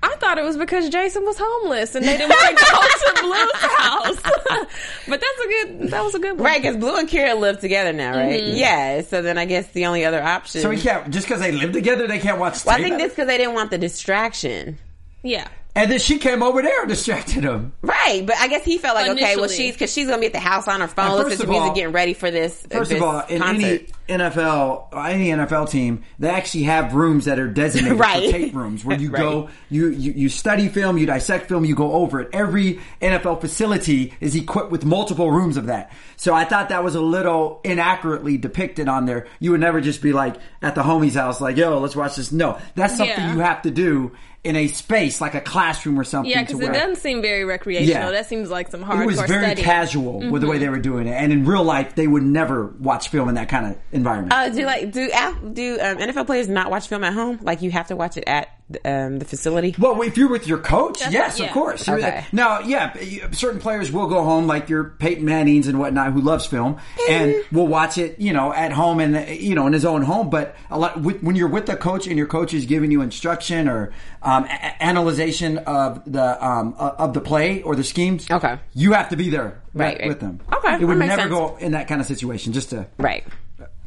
[0.03, 2.81] I thought it was because Jason was homeless and they didn't want to go
[3.13, 4.21] to Blue's house.
[5.07, 5.91] but that's a good.
[5.91, 6.43] That was a good one.
[6.43, 8.43] Right, because Blue and Kira live together now, right?
[8.43, 9.01] Yeah.
[9.01, 10.61] So then I guess the only other option.
[10.61, 12.65] So he can't just because they live together, they can't watch.
[12.65, 14.79] well, I think of this because they didn't want the distraction.
[15.21, 15.47] Yeah.
[15.73, 17.71] And then she came over there and distracted him.
[17.81, 20.33] Right, but I guess he felt like okay, well, she's because she's gonna be at
[20.33, 22.65] the house on her phone, first listening to of music, all- getting ready for this.
[22.69, 23.87] First this of all, in concert.
[24.09, 28.25] any NFL, or any NFL team, they actually have rooms that are designated Right.
[28.25, 29.19] for tape rooms where you Right.
[29.21, 32.29] go, you, you you study film, you dissect film, you go over it.
[32.33, 35.93] Every NFL facility is equipped with multiple rooms of that.
[36.17, 39.27] So I thought that was a little inaccurately depicted on there.
[39.39, 42.31] You would never just be like at the homie's house, like, "Yo, let's watch this."
[42.33, 43.33] No, that's something Yeah.
[43.33, 44.11] you have to do
[44.43, 46.31] in a space like a classroom or something.
[46.31, 48.05] Yeah, because it doesn't seem very recreational.
[48.05, 48.11] Yeah.
[48.11, 49.65] That seems like some hardcore it was very studying.
[49.65, 52.67] casual with the way they were doing it, and in real life, they would never
[52.79, 54.33] watch film in that kind of environment.
[54.33, 55.09] Uh, do like do
[55.53, 57.39] do um, NFL players not watch film at home?
[57.41, 58.49] Like you have to watch it at
[58.85, 59.75] um, the facility.
[59.77, 61.45] Well, if you're with your coach, yes, yeah.
[61.47, 61.87] of course.
[61.87, 62.25] You're- Okay.
[62.31, 62.93] Now, yeah,
[63.31, 66.77] certain players will go home, like your Peyton Manning's and whatnot, who loves film,
[67.09, 70.29] and will watch it, you know, at home and you know in his own home.
[70.29, 73.01] But a lot with, when you're with the coach and your coach is giving you
[73.01, 73.91] instruction or
[74.23, 78.57] um, a- analyzation of the um, uh, of the play or the schemes, Okay.
[78.73, 80.07] you have to be there Right, with, right.
[80.09, 80.39] with them.
[80.53, 81.29] Okay, it would never sense.
[81.31, 82.53] go in that kind of situation.
[82.53, 83.23] Just to Right.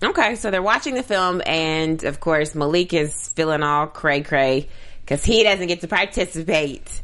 [0.02, 4.68] Okay, so they're watching the film, and of course Malik is feeling all cray cray
[5.00, 7.02] because he doesn't get to participate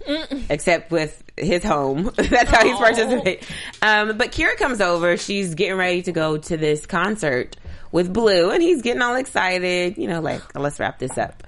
[0.49, 2.11] except with his home.
[2.17, 3.47] That's how he's participating.
[3.83, 5.17] Um, but Kira comes over.
[5.17, 7.57] She's getting ready to go to this concert
[7.93, 9.99] with Blue, and he's getting all excited.
[9.99, 11.43] You know, like let's wrap this up.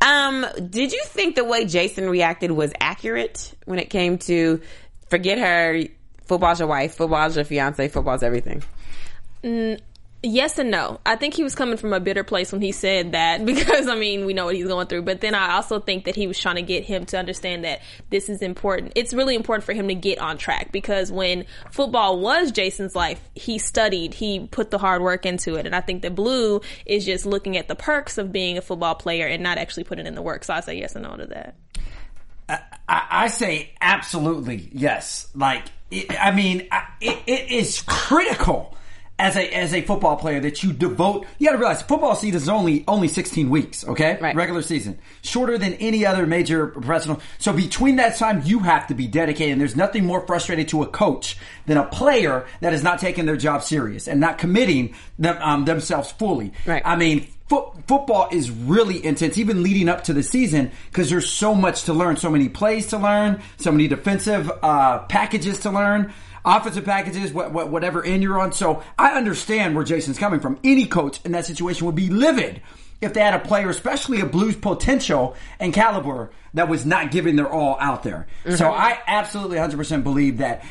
[0.00, 4.60] Um, did you think the way Jason reacted was accurate when it came to
[5.08, 5.84] forget her?
[6.24, 6.94] Football's your wife.
[6.94, 7.88] Football's your fiance.
[7.88, 8.62] Football's everything.
[10.24, 11.00] Yes and no.
[11.04, 13.96] I think he was coming from a bitter place when he said that because I
[13.96, 15.02] mean we know what he's going through.
[15.02, 17.80] But then I also think that he was trying to get him to understand that
[18.10, 18.92] this is important.
[18.94, 23.20] It's really important for him to get on track because when football was Jason's life,
[23.34, 27.04] he studied, he put the hard work into it, and I think that Blue is
[27.04, 30.14] just looking at the perks of being a football player and not actually putting in
[30.14, 30.44] the work.
[30.44, 31.56] So I say yes and no to that.
[32.88, 35.28] I, say absolutely yes.
[35.34, 36.68] Like, it, I mean,
[37.00, 38.76] it, it is critical
[39.18, 41.26] as a as a football player that you devote.
[41.38, 43.86] You got to realize football season is only only sixteen weeks.
[43.86, 44.34] Okay, Right.
[44.34, 47.20] regular season shorter than any other major professional.
[47.38, 49.52] So between that time, you have to be dedicated.
[49.52, 53.26] And there's nothing more frustrating to a coach than a player that is not taking
[53.26, 56.52] their job serious and not committing them, um, themselves fully.
[56.66, 56.82] Right.
[56.84, 61.30] I mean, foot, football is really intense, even leading up to the season, because there's
[61.30, 65.70] so much to learn, so many plays to learn, so many defensive uh, packages to
[65.70, 66.12] learn,
[66.44, 68.52] offensive packages, what, what, whatever end you're on.
[68.52, 70.58] So I understand where Jason's coming from.
[70.64, 72.62] Any coach in that situation would be livid
[73.02, 77.36] if they had a player, especially a Blues potential and caliber, that was not giving
[77.36, 78.26] their all out there.
[78.56, 80.64] So I absolutely 100% believe that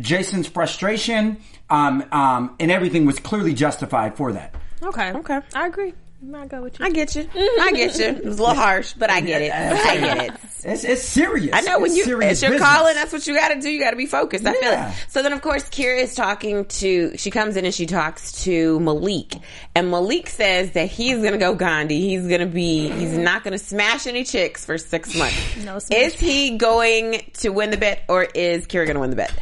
[0.00, 1.38] Jason's frustration
[1.68, 4.54] um, um, and everything was clearly justified for that.
[4.82, 5.12] Okay.
[5.12, 5.40] Okay.
[5.54, 5.92] I agree.
[6.34, 6.86] I go with you.
[6.86, 7.28] I get you.
[7.34, 8.06] I get you.
[8.06, 9.52] It was a little harsh, but I get it.
[9.52, 10.40] I get it.
[10.64, 11.50] It's, it's serious.
[11.52, 12.68] I know when It's you serious it's your business.
[12.68, 13.68] calling, that's what you got to do.
[13.70, 14.44] You got to be focused.
[14.46, 14.94] I feel it.
[15.08, 17.16] So then, of course, Kira is talking to.
[17.16, 19.34] She comes in and she talks to Malik,
[19.74, 22.00] and Malik says that he's gonna go Gandhi.
[22.00, 22.88] He's gonna be.
[22.88, 25.36] He's not gonna smash any chicks for six months.
[25.64, 25.98] No smash.
[26.00, 29.32] is he going to win the bet, or is Kira gonna win the bet?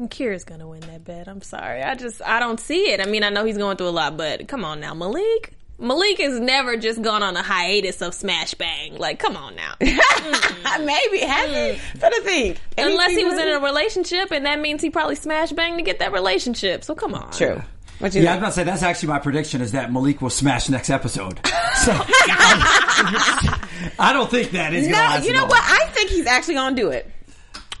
[0.00, 1.26] Kira's gonna win that bet.
[1.26, 1.82] I'm sorry.
[1.82, 3.00] I just I don't see it.
[3.00, 5.54] I mean, I know he's going through a lot, but come on now, Malik.
[5.80, 8.96] Malik has never just gone on a hiatus of smash bang.
[8.96, 9.74] Like, come on now.
[9.80, 9.90] Maybe
[11.20, 11.80] has he?
[11.80, 12.00] Mm.
[12.00, 12.58] Trying to think.
[12.76, 15.76] Any Unless he season was in a relationship, and that means he probably smashed bang
[15.76, 16.82] to get that relationship.
[16.82, 17.30] So come on.
[17.32, 17.62] True.
[18.00, 18.38] What you Yeah, I was think?
[18.38, 21.40] about to say that's actually my prediction is that Malik will smash next episode.
[21.78, 21.92] So
[23.98, 24.88] I don't think that is.
[24.88, 25.62] gonna No, you know what?
[25.62, 27.10] I think he's actually gonna do it.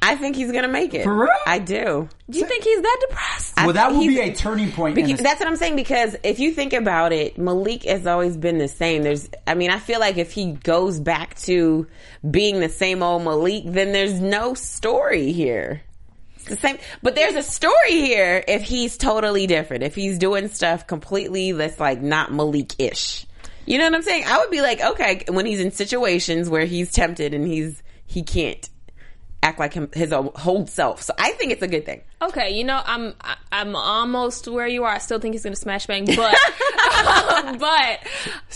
[0.00, 1.02] I think he's gonna make it.
[1.04, 1.28] For real?
[1.46, 2.08] I do.
[2.30, 3.54] Do you think he's that depressed?
[3.56, 4.96] Well, that will be a turning point.
[4.96, 8.06] in Beca- this- that's what I'm saying because if you think about it, Malik has
[8.06, 9.02] always been the same.
[9.02, 11.86] There's, I mean, I feel like if he goes back to
[12.30, 15.82] being the same old Malik, then there's no story here.
[16.36, 19.82] It's the same, but there's a story here if he's totally different.
[19.82, 23.26] If he's doing stuff completely that's like not Malik-ish.
[23.66, 24.24] You know what I'm saying?
[24.26, 28.22] I would be like, okay, when he's in situations where he's tempted and he's he
[28.22, 28.66] can't
[29.42, 31.02] act like him, his own whole self.
[31.02, 32.02] So I think it's a good thing.
[32.20, 34.90] Okay, you know, I'm I- I'm almost where you are.
[34.92, 36.16] I still think he's going to smash bang, but
[37.58, 38.00] but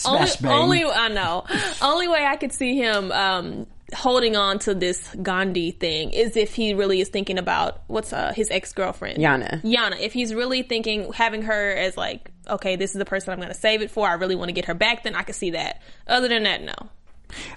[0.04, 0.52] only, bang.
[0.52, 1.44] only I know
[1.80, 6.54] only way I could see him um, holding on to this Gandhi thing is if
[6.54, 9.62] he really is thinking about what's uh, his ex girlfriend Yana.
[9.62, 10.00] Yana.
[10.00, 13.48] If he's really thinking having her as like, okay, this is the person I'm going
[13.48, 14.08] to save it for.
[14.08, 15.04] I really want to get her back.
[15.04, 15.80] Then I could see that.
[16.06, 16.74] Other than that, no.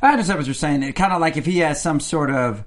[0.01, 0.83] I understand what you're saying.
[0.83, 2.63] It kind of like if he has some sort of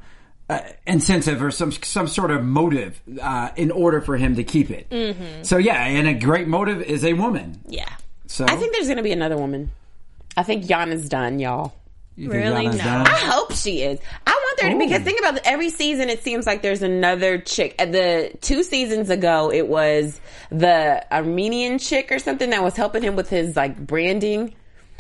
[0.49, 4.71] uh, incentive or some some sort of motive uh, in order for him to keep
[4.71, 4.89] it.
[4.91, 5.43] Mm-hmm.
[5.43, 7.61] So yeah, and a great motive is a woman.
[7.69, 7.89] Yeah.
[8.27, 9.71] So I think there's going to be another woman.
[10.37, 11.75] I think Yana's done, y'all.
[12.17, 12.65] You think Really?
[12.65, 12.85] Yana's No.
[12.85, 13.07] done?
[13.07, 13.99] I hope she is.
[14.27, 14.79] I want there to, Ooh.
[14.79, 17.75] because think about it, every season it seems like there's another chick.
[17.79, 23.03] Uh, The two seasons ago it was the Armenian chick or something that was helping
[23.03, 24.55] him with his like branding.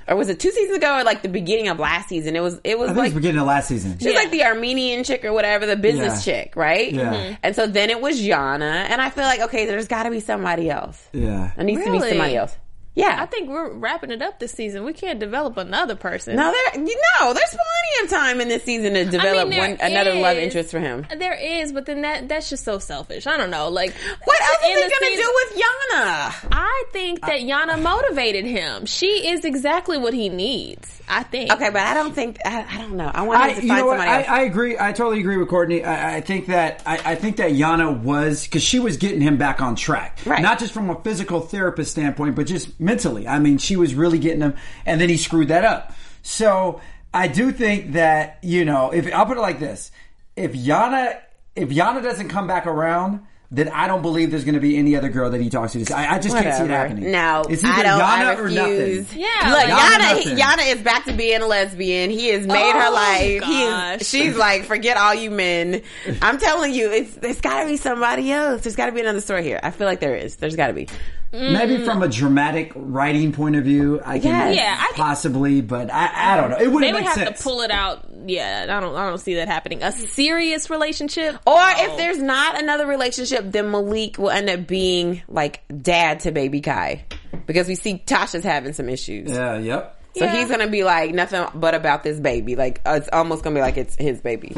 [0.08, 2.34] Or was it two seasons ago or like the beginning of last season?
[2.34, 3.98] It was it was I think like it's beginning of last season.
[4.00, 6.32] She's like the Armenian chick or whatever, the business Yeah.
[6.44, 6.90] chick, right?
[6.92, 7.12] Yeah.
[7.14, 7.38] Mhm.
[7.42, 10.20] And so then it was Yana, and I feel like okay, there's got to be
[10.20, 10.98] somebody else.
[11.12, 11.50] Yeah.
[11.56, 12.56] There needs to be somebody else.
[12.98, 13.22] Yeah.
[13.22, 14.84] I think we're wrapping it up this season.
[14.84, 16.36] We can't develop another person.
[16.36, 19.78] No, there, you know, there's plenty of time in this season to develop there one,
[19.80, 21.06] another love interest for him.
[21.16, 23.26] There is, but then that that's just so selfish.
[23.26, 23.68] I don't know.
[23.68, 26.48] Like What else is in he gonna season- do with Yana?
[26.52, 28.86] I think that Yana motivated him.
[28.86, 30.94] She is exactly what he needs.
[31.10, 31.50] I think.
[31.50, 33.10] Okay, but I don't think I, I don't know.
[33.12, 33.98] I want I, him to you find know what?
[33.98, 34.28] somebody I, else.
[34.28, 34.76] I agree.
[34.78, 35.82] I totally agree with Courtney.
[35.82, 39.38] I, I think that I, I think that Yana was because she was getting him
[39.38, 40.42] back on track, Right.
[40.42, 43.28] Not just from a physical therapist standpoint, but just mentally.
[43.28, 44.54] I mean, she was really getting him,
[44.86, 45.92] and then he screwed that up.
[46.22, 46.80] So
[47.14, 49.90] I do think that you know, if I'll put it like this:
[50.36, 51.18] if Yana
[51.54, 53.20] if Yana doesn't come back around.
[53.50, 55.78] Then I don't believe there's going to be any other girl that he talks to.
[55.94, 57.10] I, I just can't see it happening.
[57.10, 57.98] No, it's either I don't.
[57.98, 59.06] Yana I or refuse.
[59.06, 59.20] nothing.
[59.22, 60.38] Yeah, Look, like- Yana Yana.
[60.38, 62.10] Yana is back to being a lesbian.
[62.10, 63.42] He has made her Oh, life.
[63.44, 65.80] He is, she's like, forget all you men.
[66.20, 68.60] I'm telling you, it's there's got to be somebody else.
[68.64, 69.58] There's got to be another story here.
[69.62, 70.36] I feel like there is.
[70.36, 70.86] There's got to be.
[71.32, 74.56] Maybe from a dramatic writing point of view, I can Yes.
[74.56, 76.56] Yeah, I can- possibly, but I, I don't know.
[76.56, 77.38] It wouldn't They would make have sense.
[77.38, 78.06] to pull it out.
[78.26, 78.94] Yeah, I don't.
[78.96, 79.82] I don't see that happening.
[79.82, 81.74] A serious relationship, Or No.
[81.78, 86.60] if there's not another relationship, then Malik will end up being like dad to baby
[86.60, 87.04] Kai
[87.46, 89.30] because we see Tasha's having some issues.
[89.30, 89.94] yeah, yep.
[90.16, 90.34] So Yeah.
[90.36, 92.56] he's gonna be like nothing but about this baby.
[92.56, 94.56] Like uh, it's almost gonna be like it's his baby.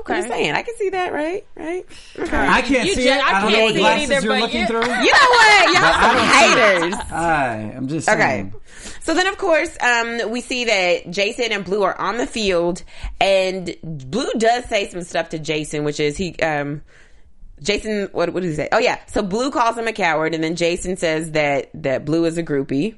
[0.00, 0.14] Okay.
[0.14, 1.46] I'm just saying, I can see that, right?
[1.56, 1.86] Right?
[2.18, 2.36] Okay.
[2.36, 3.24] I can't You see just- it.
[3.24, 4.80] I I don't can't know what see it glasses either, you're but looking you- through.
[4.82, 5.74] You know what?
[5.74, 7.12] Y'all I some don't haters.
[7.12, 8.18] I, I'm just Okay.
[8.20, 8.54] saying.
[9.00, 12.82] So then, of course, um, we see that Jason and Blue are on the field,
[13.20, 16.82] and Blue does say some stuff to Jason, which is he, um,
[17.60, 18.68] Jason, what, what did he say?
[18.72, 18.98] Oh yeah.
[19.06, 22.42] So Blue calls him a coward, and then Jason says that, that Blue is a
[22.42, 22.96] groupie.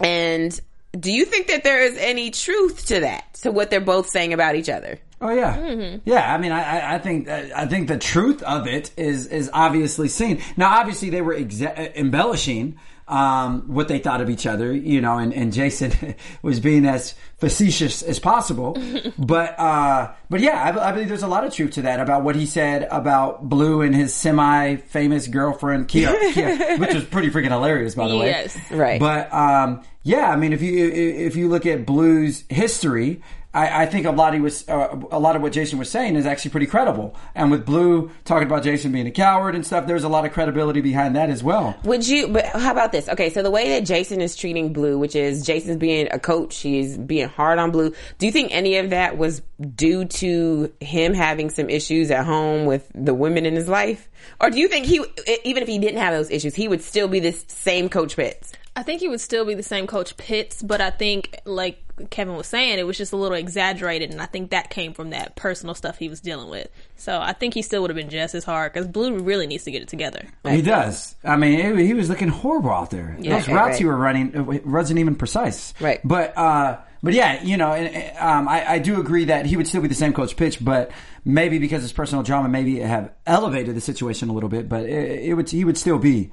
[0.00, 0.58] And
[0.98, 3.34] do you think that there is any truth to that?
[3.42, 4.98] To what they're both saying about each other?
[5.22, 5.98] Oh yeah, Mm-hmm.
[6.04, 6.34] yeah.
[6.34, 10.42] I mean, I, I- think I think the truth of it is is obviously seen.
[10.56, 15.18] Now, obviously, they were exe- embellishing um, what they thought of each other, you know,
[15.18, 18.76] and, and Jason was being as facetious as possible.
[19.18, 22.22] but uh, but yeah, I, I believe there's a lot of truth to that about
[22.24, 27.50] what he said about Blue and his semi-famous girlfriend Kia, Kia which was pretty freaking
[27.50, 28.26] hilarious, by the way.
[28.26, 28.58] Yes.
[28.70, 28.98] Right.
[29.00, 33.20] But um, yeah, I mean, if you if you look at Blue's history,
[33.54, 36.16] I, I think a lot he was uh, a lot of what Jason was saying
[36.16, 37.14] is actually pretty credible.
[37.34, 40.32] And with Blue talking about Jason being a coward and stuff, there's a lot of
[40.32, 41.76] credibility behind that as well.
[41.84, 42.28] Would you?
[42.28, 43.08] But how about this?
[43.08, 46.58] Okay, so the way that Jason is treating Blue, which is Jason's being a coach,
[46.58, 47.92] he's being hard on Blue.
[48.18, 52.64] Do you think any of that was due to him having some issues at home
[52.64, 54.08] with the women in his life,
[54.40, 55.04] or do you think he,
[55.44, 58.52] even if he didn't have those issues, he would still be this same Coach Pitts?
[58.74, 62.36] I think he would still be the same coach Pitts, but I think like Kevin
[62.36, 65.36] was saying, it was just a little exaggerated, and I think that came from that
[65.36, 66.68] personal stuff he was dealing with.
[66.96, 69.64] So I think he still would have been just as hard because Blue really needs
[69.64, 70.26] to get it together.
[70.48, 71.14] He does.
[71.22, 73.14] I mean, it- he was looking horrible out there.
[73.18, 73.78] Those right, routes right.
[73.78, 75.74] he were running wasn't even precise.
[75.78, 76.00] Right.
[76.02, 79.56] But uh, but yeah, you know, and, and, um, I, I do agree that he
[79.56, 80.92] would still be the same coach Pitts, but
[81.26, 85.24] maybe because his personal drama maybe have elevated the situation a little bit, but it,
[85.24, 86.30] it would he would still be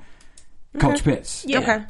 [0.77, 1.45] Coach Pitts.
[1.47, 1.59] Yeah.
[1.59, 1.83] Okay.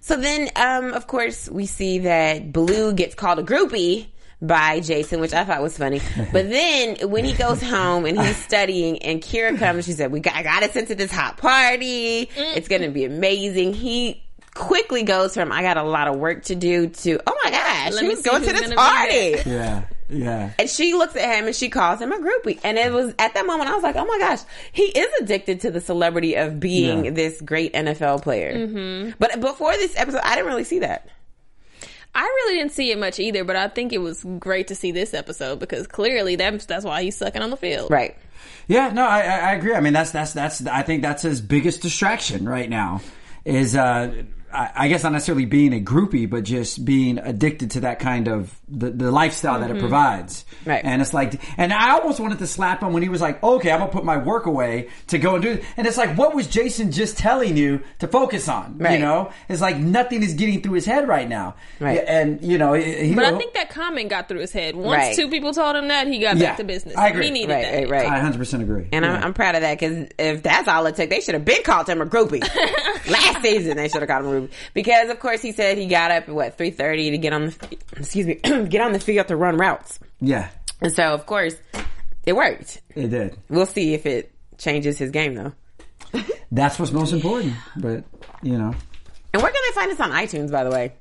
[0.00, 4.06] So then, um, of course, we see that Blue gets called a groupie
[4.42, 6.00] by Jason, which I thought was funny.
[6.32, 10.20] But then when he goes home and he's studying and Kira comes, she said, we
[10.20, 12.28] got, I got us into this hot party.
[12.36, 13.72] It's going to be amazing.
[13.72, 14.22] He
[14.54, 17.92] quickly goes from, I got a lot of work to do to, oh my gosh,
[17.92, 19.36] Let me who's see going to this party?
[19.46, 19.84] Yeah.
[20.14, 20.52] Yeah.
[20.58, 22.58] And she looks at him and she calls him a groupie.
[22.64, 24.40] And it was at that moment I was like, oh my gosh,
[24.72, 27.10] he is addicted to the celebrity of being Yeah.
[27.10, 28.54] this great NFL player.
[28.66, 29.10] Mm-hmm.
[29.18, 31.08] But before this episode, I didn't really see that.
[32.16, 34.92] I really didn't see it much either, but I think it was great to see
[34.92, 37.90] this episode because clearly that's that's why he's sucking on the field.
[37.90, 38.16] Right.
[38.68, 39.74] Yeah, no, I, I I agree.
[39.74, 40.64] I mean, that's that's that's.
[40.66, 43.00] I think that's his biggest distraction right now.
[43.44, 44.22] Is uh,
[44.54, 48.28] I, I guess not necessarily being a groupie, but just being addicted to that kind
[48.28, 49.80] of the, the lifestyle that it mm-hmm.
[49.80, 50.44] provides.
[50.64, 50.84] Right.
[50.84, 53.70] And it's like, and I almost wanted to slap him when he was like, "Okay,
[53.70, 55.64] I'm gonna put my work away to go and do." It.
[55.76, 58.78] And it's like, what was Jason just telling you to focus on?
[58.78, 58.92] Right.
[58.92, 61.56] You know, it's like nothing is getting through his head right now.
[61.80, 62.02] Right.
[62.06, 64.76] And you know, he, he But I think that comment got through his head.
[64.76, 65.16] Once Right.
[65.16, 66.96] two people told him that, he got Yeah, back to business.
[66.96, 67.26] I agree.
[67.26, 67.74] He needed Right, that.
[67.74, 68.06] right, right.
[68.06, 68.88] I 100 percent agree.
[68.92, 71.44] And I'm, I'm proud of that because if that's all it took, they should have
[71.44, 72.40] been called him a groupie.
[73.10, 75.86] Last season, they should have called him a groupie because, of course, he said he
[75.86, 78.34] got up at what three thirty to get on the excuse me
[78.68, 81.56] get on the field to run routes, yeah, and so of course
[82.24, 82.80] it worked.
[82.94, 83.36] it did.
[83.48, 85.52] We'll see if it changes his game though.
[86.52, 87.54] That's what's most important.
[87.76, 88.04] But
[88.42, 88.74] you know.
[89.32, 90.92] And where can they find us on iTunes, by the way?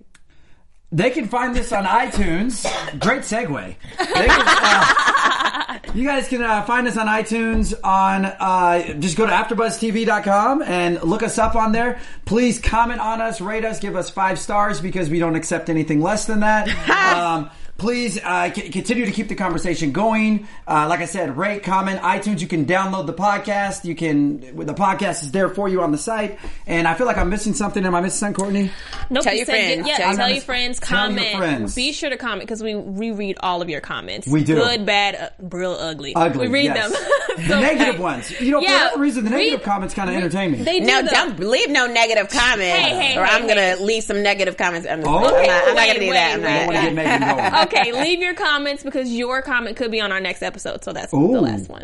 [0.94, 2.64] They can find this on iTunes.
[3.00, 3.76] Great segue.
[3.98, 9.28] They can, uh, You guys can uh, find us on iTunes on uh, just go
[9.28, 12.00] to AfterBuzzTV.com and look us up on there.
[12.26, 16.02] Please comment on us, rate us, give us five stars because we don't accept anything
[16.02, 16.68] less than that.
[17.16, 20.48] um, please uh, c- continue to keep the conversation going.
[20.68, 22.40] Uh, like I said, rate, comment, iTunes.
[22.42, 23.84] You can download the podcast.
[23.86, 26.40] You can the podcast is there for you on the site.
[26.68, 27.86] And I feel like I'm missing something.
[27.86, 28.72] Am I missing something, Courtney?
[29.10, 29.88] Nope, Tell you your said friends.
[29.88, 30.80] yeah, Tell tell, your your friends.
[30.80, 31.38] Tell your Comment.
[31.38, 31.76] friends.
[31.76, 34.28] Be sure to comment because we reread all of your comments.
[34.28, 34.56] We do.
[34.56, 36.16] Good, bad, uh, real ugly.
[36.16, 36.48] Ugly.
[36.48, 36.92] We read yes.
[36.92, 37.02] them.
[37.38, 38.40] the So, negative hey, ones.
[38.42, 40.62] You know, for Yeah, whatever reason, the negative read- comments kind of entertain me.
[40.64, 40.86] They do.
[40.86, 41.08] No, though.
[41.10, 43.84] don't leave no negative comments, Hey, hey, or hey, I'm gonna hey.
[43.84, 44.88] leave some negative comments.
[44.88, 45.18] I'm, Oh.
[45.18, 46.34] I'm not, I'm not gonna do that.
[46.36, 47.63] I'm wait, I not.
[47.64, 48.02] want to get Megan going.
[48.02, 50.84] okay, leave your comments because your comment could be on our next episode.
[50.84, 51.32] So that's Ooh.
[51.32, 51.84] the last one.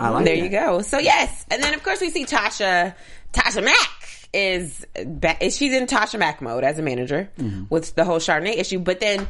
[0.00, 0.42] I like there that.
[0.42, 0.82] you go.
[0.82, 2.94] So yes, and then of course we see Tasha.
[3.32, 5.40] Tasha Mack is back.
[5.42, 7.64] She's in Tasha Mack mode as a manager mm-hmm.
[7.70, 8.78] with the whole Chardonnay issue.
[8.78, 9.28] But then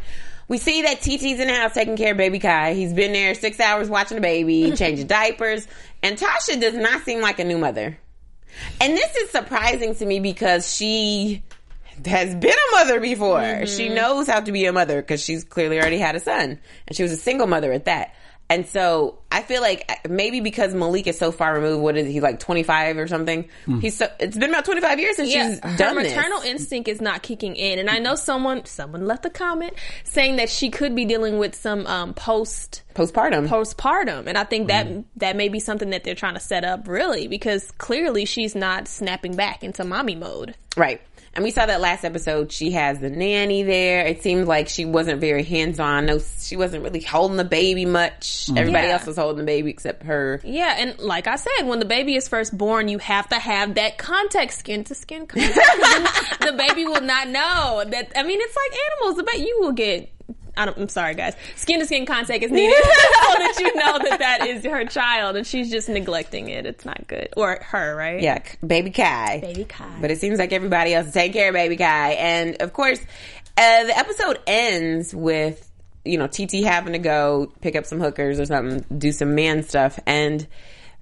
[0.48, 2.74] we see that TT's in the house taking care of baby Kai.
[2.74, 5.66] He's been there six hours watching the baby, changing diapers,
[6.03, 7.98] and Tasha does not seem like a new mother.
[8.81, 11.42] And this is surprising to me because she
[12.06, 13.66] has been a mother before.
[13.66, 16.96] She knows how to be a mother because she's clearly already had a son, and
[16.96, 18.14] she was a single mother at that.
[18.48, 22.08] And so I feel like uh, maybe because Malik is so far removed, what is
[22.08, 23.48] he like twenty five or something?
[23.80, 26.50] He's so it's been about twenty five years since Yeah, she's her done maternal this.
[26.50, 30.50] instinct is not kicking in, and I know someone someone left a comment saying that
[30.50, 33.46] she could be dealing with some um, post Postpartum.
[33.46, 36.88] postpartum, and I think that that may be something that they're trying to set up
[36.88, 40.56] really because clearly she's not snapping back into mommy mode.
[40.76, 41.00] Right.
[41.33, 42.51] And we saw that last episode.
[42.51, 44.05] She has the nanny there.
[44.05, 46.07] It seemed like she wasn't very hands on.
[46.07, 48.47] No, she wasn't really holding the baby much.
[48.47, 48.59] Mm-hmm.
[48.59, 48.93] Everybody Yeah.
[48.95, 50.40] else was holding the baby except her.
[50.43, 53.75] Yeah, and like I said, when the baby is first born, you have to have
[53.77, 55.55] that contact, skin to skin contact.
[55.55, 58.11] 'cause then the baby will not know that.
[58.16, 59.16] I mean, it's like animals.
[59.19, 60.11] The baby, you will get.
[60.56, 61.34] I don't, I'm sorry, guys.
[61.56, 65.36] Skin to skin contact is needed so that you know that that is her child,
[65.36, 66.66] and she's just neglecting it.
[66.66, 68.20] It's not good, or her, right?
[68.20, 69.40] Yeah, baby Kai.
[69.40, 69.98] Baby Kai.
[70.00, 72.12] But it seems like everybody else is taking care of baby Kai.
[72.12, 73.00] And of course,
[73.56, 75.70] uh, the episode ends with,
[76.04, 79.62] you know, TT having to go pick up some hookers or something, do some man
[79.62, 79.98] stuff.
[80.06, 80.46] And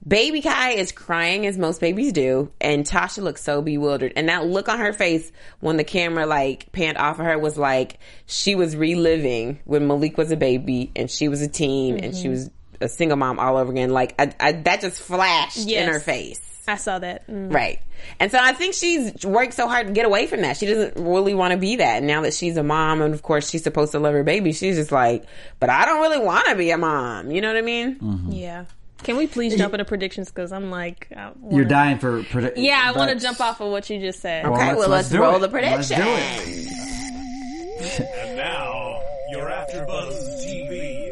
[0.09, 2.51] baby Kai is crying as most babies do.
[2.61, 4.13] And Tasha looks so bewildered.
[4.17, 7.59] And that look on her face when the camera like panned off of her was
[7.59, 12.17] like she was reliving when Malik was a baby and she was a teen and
[12.17, 13.91] she was a single mom all over again.
[13.91, 16.41] Like I, I, that just flashed in her face.
[16.67, 17.27] I saw that.
[17.29, 17.53] Mm.
[17.53, 17.81] Right.
[18.21, 20.57] And so I think she's worked so hard to get away from that.
[20.59, 21.99] She doesn't really want to be that.
[21.99, 24.53] And now that she's a mom and of course she's supposed to love her baby,
[24.53, 25.25] she's just like,
[25.61, 27.31] but I don't really want to be a mom.
[27.31, 28.27] You know what I mean?
[28.31, 28.67] Yeah.
[29.03, 30.29] Can we please jump into predictions?
[30.29, 32.65] Because I'm like, wanna- You're dying for predictions.
[32.67, 34.45] Yeah, I want to jump off of what you just said.
[34.45, 35.51] Well, Okay, let's- well, let's, let's roll it.
[35.51, 36.05] the Let's prediction.
[36.05, 41.11] do And now, your AfterBuzz TV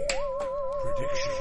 [0.82, 1.36] predictions.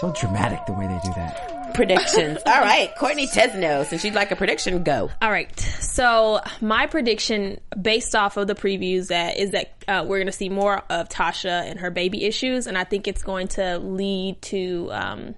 [0.00, 1.52] So dramatic the way they do that.
[1.74, 2.38] Predictions.
[2.46, 2.90] All right.
[2.98, 5.10] Courtney Tezeno, since she'd like a prediction, go.
[5.20, 5.58] All right.
[5.80, 10.32] So my prediction, based off of the previews, that is that uh, we're going to
[10.32, 14.40] see more of Tasha and her baby issues, and I think it's going to lead
[14.42, 15.34] to um,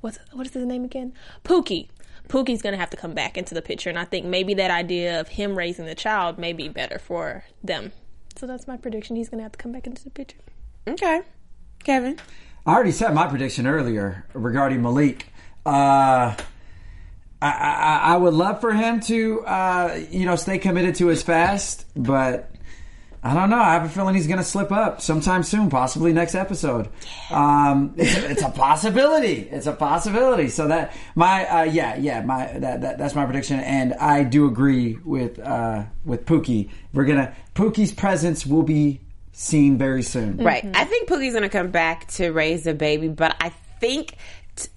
[0.00, 1.12] what's what is his name again?
[1.44, 1.88] Pookie.
[2.28, 4.70] Pookie's going to have to come back into the picture, and I think maybe that
[4.70, 7.92] idea of him raising the child may be better for them.
[8.36, 9.16] So that's my prediction.
[9.16, 10.38] He's going to have to come back into the picture.
[10.86, 11.22] Okay.
[11.84, 12.18] Kevin.
[12.66, 15.26] I already said my prediction earlier regarding Malik.
[15.64, 16.36] Uh,
[17.40, 21.22] I, I, I would love for him to, uh, you know, stay committed to his
[21.22, 22.50] fast, but
[23.22, 23.58] I don't know.
[23.58, 26.88] I have a feeling he's going to slip up sometime soon, possibly next episode.
[27.30, 29.48] Um, it's, it's a possibility.
[29.50, 30.48] It's a possibility.
[30.48, 34.46] So that my, uh, yeah, yeah, my that, that that's my prediction, and I do
[34.46, 36.70] agree with uh, with Pookie.
[36.92, 39.00] We're gonna Pookie's presence will be
[39.32, 40.38] seen very soon.
[40.38, 40.64] Right.
[40.74, 43.50] I think Pookie's going to come back to raise a baby, but I
[43.80, 44.16] think T-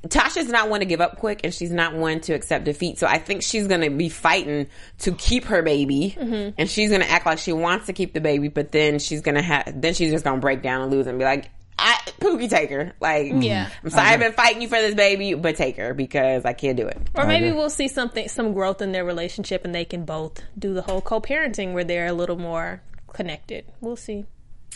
[0.08, 3.00] Tasha's not one to give up quick and she's not one to accept defeat.
[3.00, 4.68] So I think she's going to be fighting
[5.00, 6.56] to keep her baby mm-hmm.
[6.58, 9.22] and she's going to act like she wants to keep the baby, but then she's
[9.22, 11.50] going to have, then she's just going to break down and lose and be like,
[11.78, 12.94] I, Pookie, take her.
[13.00, 13.66] Like, Yeah.
[13.66, 13.86] Mm-hmm.
[13.86, 14.30] I'm sorry, I've uh-huh.
[14.30, 16.98] been fighting you for this baby, but take her because I can't do it.
[17.16, 20.74] Or maybe we'll see something, some growth in their relationship, and they can both do
[20.74, 22.82] the whole co-parenting where they're a little more
[23.14, 23.66] connected.
[23.82, 24.26] We'll see.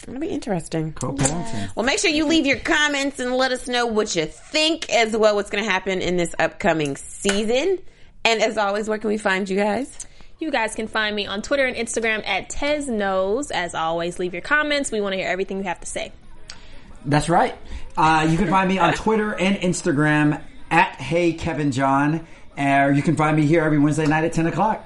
[0.04, 0.94] It'll be interesting.
[0.94, 1.76] Co-parenting.
[1.76, 5.16] Well, make sure you leave your comments and let us know what you think as
[5.16, 7.80] well what's going to happen in this upcoming season.
[8.24, 10.06] And as always, where can we find you guys?
[10.38, 13.52] You guys can find me on Twitter and Instagram at Tez Knows.
[13.52, 14.92] As always, leave your comments.
[14.92, 16.12] We want to hear everything you have to say.
[17.06, 17.56] That's right.
[17.96, 22.28] Uh, you can find me on Twitter and Instagram at Hey Kevin John,
[22.58, 24.84] or you can find me here every Wednesday night at ten o'clock.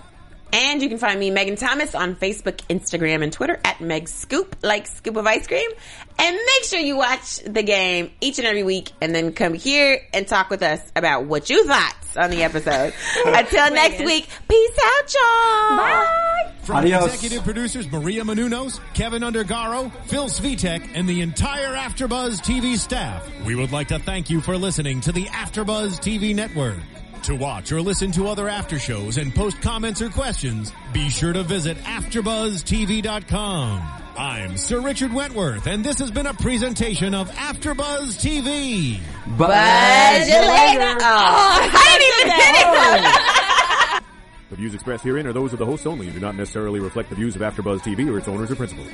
[0.52, 4.56] And you can find me, Megan Thomas, on Facebook, Instagram, and Twitter at Meg Scoop,
[4.64, 5.70] like scoop of ice cream.
[6.18, 10.02] And make sure you watch the game each and every week and then come here
[10.14, 12.94] and talk with us about what you thought on the episode.
[13.26, 15.78] Until next week, peace out, y'all.
[15.78, 16.54] Bye.
[16.64, 17.06] From Adios.
[17.06, 23.56] executive producers Maria Menounos, Kevin Undergaro, Phil Svitek, and the entire AfterBuzz TV staff, we
[23.56, 26.78] would like to thank you for listening to the AfterBuzz TV network.
[27.30, 31.32] To watch or listen to other after shows and post comments or questions, be sure
[31.32, 33.88] to visit AfterBuzzTV.com.
[34.18, 39.00] I'm Sir Richard Wentworth, and this has been a presentation of AfterBuzz TV.
[39.38, 40.98] Buzz you later.
[41.02, 42.36] Oh, I didn't even
[44.02, 44.10] finish.
[44.50, 47.12] The views expressed herein are those of the hosts only and do not necessarily reflect
[47.12, 48.88] the views of AfterBuzz TV or its owners or principals.